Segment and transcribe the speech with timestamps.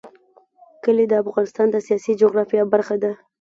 [0.83, 3.11] کلي د افغانستان د سیاسي جغرافیه برخه ده.